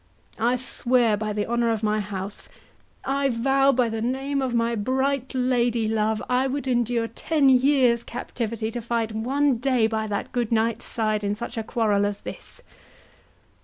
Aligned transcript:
I 0.39 0.55
swear 0.55 1.15
by 1.15 1.31
the 1.31 1.45
honour 1.45 1.69
of 1.69 1.83
my 1.83 1.99
house—I 1.99 3.29
vow 3.29 3.71
by 3.71 3.87
the 3.87 4.01
name 4.01 4.41
of 4.41 4.55
my 4.55 4.73
bright 4.73 5.31
lady 5.35 5.87
love, 5.87 6.23
I 6.27 6.47
would 6.47 6.67
endure 6.67 7.07
ten 7.07 7.49
years' 7.49 8.03
captivity 8.03 8.71
to 8.71 8.81
fight 8.81 9.11
one 9.11 9.57
day 9.57 9.85
by 9.85 10.07
that 10.07 10.31
good 10.31 10.51
knight's 10.51 10.85
side 10.85 11.23
in 11.23 11.35
such 11.35 11.55
a 11.55 11.61
quarrel 11.63 12.07
as 12.07 12.21
this!" 12.21 12.61